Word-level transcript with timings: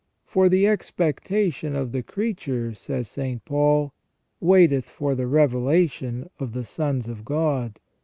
"For 0.33 0.49
the 0.49 0.65
expectation 0.65 1.75
of 1.75 1.91
the 1.91 2.01
creature," 2.01 2.73
says 2.73 3.07
St. 3.07 3.45
Paul," 3.45 3.93
waiteth 4.39 4.85
for 4.85 5.13
the 5.13 5.27
revelation 5.27 6.27
of 6.39 6.53
the 6.53 6.65
sons 6.65 7.07
of 7.07 7.23
God. 7.23 7.79